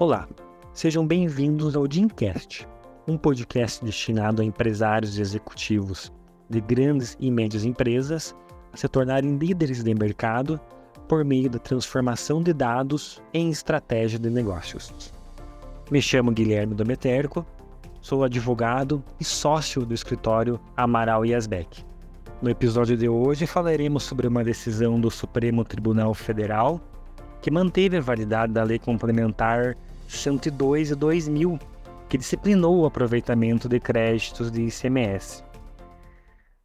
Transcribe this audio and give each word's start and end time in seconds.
Olá, 0.00 0.28
sejam 0.72 1.04
bem-vindos 1.04 1.74
ao 1.74 1.88
Dimcast, 1.88 2.68
um 3.08 3.18
podcast 3.18 3.84
destinado 3.84 4.40
a 4.40 4.44
empresários 4.44 5.18
e 5.18 5.20
executivos 5.20 6.12
de 6.48 6.60
grandes 6.60 7.16
e 7.18 7.28
médias 7.32 7.64
empresas 7.64 8.32
a 8.72 8.76
se 8.76 8.86
tornarem 8.86 9.36
líderes 9.36 9.82
de 9.82 9.92
mercado 9.92 10.60
por 11.08 11.24
meio 11.24 11.50
da 11.50 11.58
transformação 11.58 12.40
de 12.40 12.52
dados 12.52 13.20
em 13.34 13.50
estratégia 13.50 14.20
de 14.20 14.30
negócios. 14.30 15.12
Me 15.90 16.00
chamo 16.00 16.30
Guilherme 16.30 16.76
Dometerco, 16.76 17.44
sou 18.00 18.22
advogado 18.22 19.02
e 19.18 19.24
sócio 19.24 19.84
do 19.84 19.94
escritório 19.94 20.60
Amaral 20.76 21.26
e 21.26 21.34
Asbeck. 21.34 21.84
No 22.40 22.48
episódio 22.48 22.96
de 22.96 23.08
hoje 23.08 23.48
falaremos 23.48 24.04
sobre 24.04 24.28
uma 24.28 24.44
decisão 24.44 25.00
do 25.00 25.10
Supremo 25.10 25.64
Tribunal 25.64 26.14
Federal 26.14 26.80
que 27.40 27.50
manteve 27.50 27.96
a 27.96 28.00
validade 28.00 28.52
da 28.52 28.62
Lei 28.62 28.78
Complementar 28.78 29.76
102 30.08 30.88
de 30.88 30.94
2000, 30.94 31.58
que 32.08 32.18
disciplinou 32.18 32.80
o 32.80 32.86
aproveitamento 32.86 33.68
de 33.68 33.78
créditos 33.78 34.50
de 34.50 34.62
ICMS. 34.62 35.44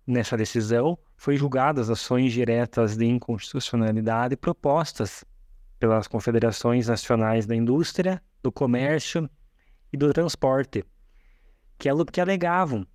Nessa 0.06 0.36
decisão, 0.36 0.98
foi 1.16 1.38
julgadas 1.38 1.90
ações 1.90 2.34
diretas 2.34 2.98
de 2.98 3.06
inconstitucionalidade 3.06 4.36
propostas 4.36 5.24
pelas 5.80 6.08
Confederações 6.08 6.88
Nacionais 6.88 7.46
da 7.46 7.56
Indústria, 7.56 8.22
do 8.42 8.52
Comércio 8.52 9.30
e 9.92 9.98
do 9.98 10.12
Transporte, 10.14 10.84
que, 11.78 11.90
que 12.12 12.22
alegavam 12.22 12.86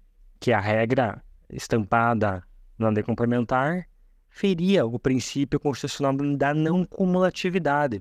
que 0.40 0.52
a 0.52 0.60
regra 0.60 1.22
estampada 1.50 2.42
na 2.78 2.90
lei 2.90 3.02
complementar 3.02 3.86
feria 4.38 4.86
o 4.86 5.00
princípio 5.00 5.58
constitucional 5.58 6.14
da 6.36 6.54
não 6.54 6.84
cumulatividade, 6.84 8.00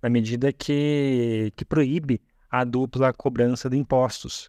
na 0.00 0.08
medida 0.08 0.52
que, 0.52 1.52
que 1.56 1.64
proíbe 1.64 2.20
a 2.48 2.62
dupla 2.62 3.12
cobrança 3.12 3.68
de 3.68 3.76
impostos. 3.76 4.48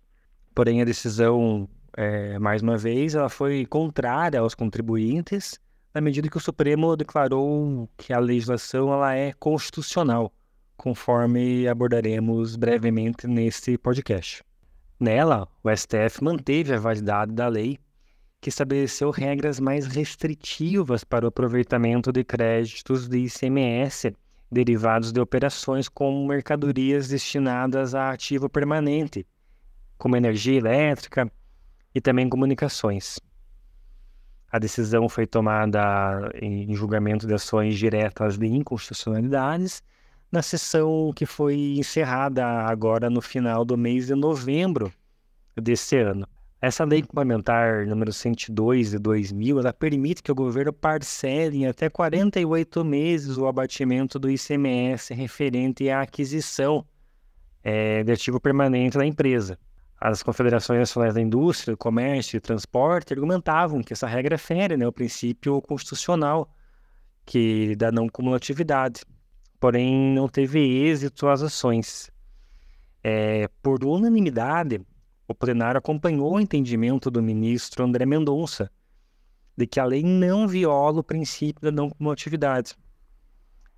Porém, 0.54 0.84
a 0.84 0.86
decisão, 0.86 1.68
é, 1.98 2.38
mais 2.38 2.62
uma 2.62 2.78
vez, 2.78 3.16
ela 3.16 3.28
foi 3.28 3.66
contrária 3.66 4.40
aos 4.40 4.54
contribuintes, 4.54 5.60
na 5.96 6.00
medida 6.00 6.30
que 6.30 6.38
o 6.38 6.40
Supremo 6.40 6.96
declarou 6.96 7.90
que 7.98 8.14
a 8.14 8.20
legislação 8.20 8.94
ela 8.94 9.16
é 9.16 9.34
constitucional, 9.34 10.32
conforme 10.78 11.68
abordaremos 11.68 12.56
brevemente 12.56 13.26
neste 13.26 13.80
podcast. 13.80 14.44
Nela, 15.00 15.48
o 15.64 15.76
STF 15.76 16.24
manteve 16.24 16.72
a 16.72 16.80
validade 16.80 17.32
da 17.34 17.48
lei 17.48 17.80
que 18.46 18.50
estabeleceu 18.50 19.10
regras 19.10 19.60
mais 19.60 19.88
restritivas 19.88 21.04
para 21.04 21.26
o 21.26 21.30
aproveitamento 21.30 22.12
de 22.12 22.24
créditos 22.24 23.08
de 23.08 23.26
ICMS 23.26 24.16
derivados 24.52 25.12
de 25.12 25.20
operações 25.20 25.90
com 25.90 26.28
mercadorias 26.28 27.08
destinadas 27.08 27.96
a 27.96 28.12
ativo 28.12 28.48
permanente, 28.48 29.26
como 29.98 30.16
energia 30.16 30.60
elétrica 30.60 31.28
e 31.96 32.00
também 32.00 32.30
comunicações. 32.30 33.20
A 34.52 34.60
decisão 34.60 35.10
foi 35.10 35.26
tomada 35.26 36.32
em 36.40 36.72
julgamento 36.76 37.26
de 37.26 37.34
ações 37.34 37.76
diretas 37.80 38.38
de 38.38 38.46
inconstitucionalidades 38.46 39.82
na 40.32 40.44
sessão 40.44 41.12
que 41.16 41.26
foi 41.26 41.78
encerrada 41.80 42.46
agora 42.46 43.10
no 43.10 43.22
final 43.24 43.66
do 43.66 43.76
mês 43.76 44.06
de 44.06 44.14
novembro 44.14 44.94
deste 45.60 45.98
ano. 45.98 46.28
Essa 46.66 46.84
lei 46.84 47.04
complementar 47.04 47.86
número 47.86 48.12
102 48.12 48.90
de 48.90 48.98
2000, 48.98 49.60
ela 49.60 49.72
permite 49.72 50.24
que 50.24 50.32
o 50.32 50.36
governo 50.36 50.74
parcele 50.74 51.58
em 51.58 51.68
até 51.68 51.92
48 51.92 52.84
meses 52.84 53.38
o 53.38 53.46
abatimento 53.46 54.18
do 54.18 54.28
ICMS 54.32 55.14
referente 55.14 55.88
à 55.92 56.02
aquisição 56.02 56.84
é, 57.64 58.04
de 58.04 58.12
ativo 58.12 58.40
permanente 58.40 58.98
da 58.98 59.06
empresa. 59.06 59.60
As 60.02 60.24
confederações 60.24 60.80
nacionais 60.80 61.14
da 61.14 61.22
indústria, 61.22 61.76
do 61.76 61.78
comércio 61.78 62.36
e 62.36 62.40
transporte 62.40 63.14
argumentavam 63.14 63.84
que 63.84 63.94
essa 63.94 64.08
regra 64.08 64.36
fere 64.36 64.76
né, 64.76 64.88
o 64.88 64.92
princípio 64.92 65.62
constitucional 65.62 66.52
que 67.28 67.76
da 67.76 67.92
não 67.92 68.10
cumulatividade, 68.10 69.02
porém 69.60 70.16
não 70.16 70.28
teve 70.28 70.60
êxito 70.60 71.28
as 71.28 71.44
ações. 71.44 72.10
É, 73.04 73.48
por 73.62 73.86
unanimidade, 73.86 74.82
o 75.28 75.34
plenário 75.34 75.78
acompanhou 75.80 76.34
o 76.34 76.40
entendimento 76.40 77.10
do 77.10 77.22
ministro 77.22 77.84
André 77.84 78.06
Mendonça 78.06 78.70
de 79.58 79.66
que 79.66 79.80
a 79.80 79.86
lei 79.86 80.04
não 80.04 80.48
viola 80.48 81.00
o 81.00 81.04
princípio 81.04 81.62
da 81.62 81.72
não 81.72 81.90
cumulatividade. 81.90 82.76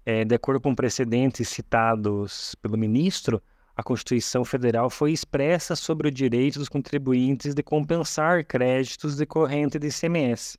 É, 0.06 0.26
de 0.26 0.34
acordo 0.34 0.62
com 0.62 0.74
precedentes 0.74 1.50
citados 1.50 2.56
pelo 2.56 2.78
ministro, 2.78 3.42
a 3.76 3.84
Constituição 3.84 4.44
Federal 4.44 4.90
foi 4.90 5.12
expressa 5.12 5.76
sobre 5.76 6.08
o 6.08 6.12
direito 6.12 6.58
dos 6.58 6.70
contribuintes 6.70 7.54
de 7.54 7.62
compensar 7.62 8.44
créditos 8.44 9.16
decorrentes 9.18 9.80
de 9.80 9.88
ICMS. 9.88 10.58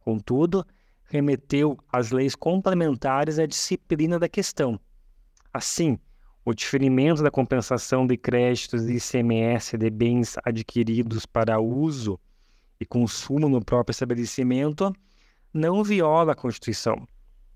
Contudo, 0.00 0.66
remeteu 1.04 1.78
às 1.92 2.10
leis 2.10 2.34
complementares 2.34 3.38
a 3.38 3.46
disciplina 3.46 4.18
da 4.18 4.28
questão. 4.28 4.80
Assim, 5.52 5.98
o 6.44 6.52
diferimento 6.52 7.22
da 7.22 7.30
compensação 7.30 8.06
de 8.06 8.16
créditos 8.16 8.86
de 8.86 8.96
ICMS 8.96 9.78
de 9.78 9.90
bens 9.90 10.36
adquiridos 10.44 11.24
para 11.24 11.60
uso 11.60 12.18
e 12.80 12.84
consumo 12.84 13.48
no 13.48 13.64
próprio 13.64 13.92
estabelecimento 13.92 14.92
não 15.54 15.84
viola 15.84 16.32
a 16.32 16.36
Constituição, 16.36 17.06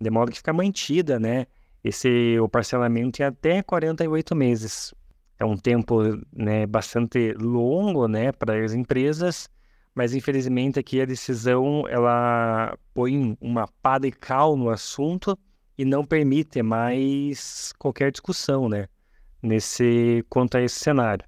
de 0.01 0.11
modo 0.11 0.31
que 0.31 0.39
fica 0.39 0.53
mantida, 0.53 1.19
né, 1.19 1.47
esse 1.83 2.39
o 2.39 2.49
parcelamento 2.49 3.23
em 3.23 3.25
até 3.25 3.63
48 3.63 4.37
meses. 4.37 4.95
É 5.39 5.45
um 5.45 5.57
tempo, 5.57 6.03
né, 6.33 6.67
bastante 6.67 7.33
longo, 7.33 8.07
né, 8.07 8.33
para 8.33 8.65
as 8.65 8.73
empresas, 8.73 9.49
mas 9.95 10.15
infelizmente 10.15 10.79
aqui 10.79 11.01
a 11.01 11.07
decisão 11.07 11.85
ela 11.89 12.77
põe 12.95 13.37
uma 13.41 13.67
pá 13.83 13.99
de 13.99 14.11
cal 14.13 14.57
no 14.57 14.71
assunto 14.71 15.37
e 15.79 15.85
não 15.85 16.05
permite 16.05 16.63
mais 16.63 17.73
qualquer 17.79 18.11
discussão, 18.11 18.69
né, 18.69 18.89
nesse 19.43 20.25
quanto 20.29 20.57
a 20.57 20.63
esse 20.63 20.79
cenário. 20.79 21.25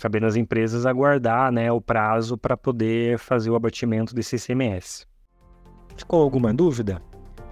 Cabendo 0.00 0.26
às 0.26 0.36
empresas 0.36 0.86
aguardar, 0.86 1.50
né, 1.50 1.70
o 1.72 1.80
prazo 1.80 2.38
para 2.38 2.56
poder 2.56 3.18
fazer 3.18 3.50
o 3.50 3.56
abatimento 3.56 4.14
desse 4.14 4.36
ICMS. 4.36 5.06
Ficou 5.96 6.22
alguma 6.22 6.54
dúvida? 6.54 7.02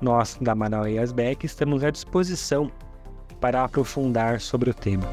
Nós, 0.01 0.39
da 0.41 0.55
Manaus 0.55 0.87
e 0.89 0.99
Asbeck, 0.99 1.45
estamos 1.45 1.83
à 1.83 1.91
disposição 1.91 2.71
para 3.41 3.65
aprofundar 3.65 4.41
sobre 4.41 4.71
o 4.71 4.75
tema. 4.75 5.07